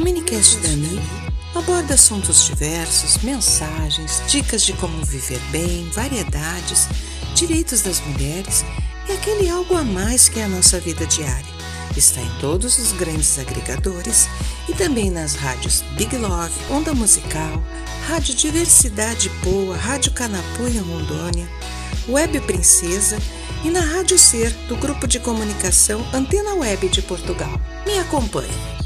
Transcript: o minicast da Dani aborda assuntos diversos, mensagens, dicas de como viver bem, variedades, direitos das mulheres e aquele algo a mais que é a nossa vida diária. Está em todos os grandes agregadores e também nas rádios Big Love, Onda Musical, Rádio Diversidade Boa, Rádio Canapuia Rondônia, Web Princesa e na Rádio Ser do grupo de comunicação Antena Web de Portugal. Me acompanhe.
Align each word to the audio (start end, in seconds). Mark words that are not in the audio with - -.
o 0.00 0.02
minicast 0.02 0.56
da 0.60 0.68
Dani 0.68 0.98
aborda 1.54 1.92
assuntos 1.92 2.46
diversos, 2.46 3.18
mensagens, 3.22 4.22
dicas 4.26 4.62
de 4.62 4.72
como 4.74 5.04
viver 5.04 5.40
bem, 5.50 5.90
variedades, 5.90 6.88
direitos 7.34 7.82
das 7.82 8.00
mulheres 8.00 8.64
e 9.08 9.12
aquele 9.12 9.50
algo 9.50 9.76
a 9.76 9.84
mais 9.84 10.26
que 10.28 10.40
é 10.40 10.44
a 10.44 10.48
nossa 10.48 10.80
vida 10.80 11.06
diária. 11.06 11.60
Está 11.94 12.20
em 12.22 12.30
todos 12.40 12.78
os 12.78 12.92
grandes 12.92 13.38
agregadores 13.38 14.26
e 14.68 14.72
também 14.72 15.10
nas 15.10 15.34
rádios 15.34 15.82
Big 15.98 16.16
Love, 16.16 16.54
Onda 16.70 16.94
Musical, 16.94 17.62
Rádio 18.08 18.34
Diversidade 18.34 19.28
Boa, 19.44 19.76
Rádio 19.76 20.12
Canapuia 20.12 20.80
Rondônia, 20.80 21.46
Web 22.08 22.40
Princesa 22.42 23.18
e 23.62 23.68
na 23.68 23.80
Rádio 23.80 24.18
Ser 24.18 24.50
do 24.66 24.76
grupo 24.76 25.06
de 25.06 25.20
comunicação 25.20 26.06
Antena 26.14 26.54
Web 26.54 26.88
de 26.88 27.02
Portugal. 27.02 27.60
Me 27.86 27.98
acompanhe. 27.98 28.79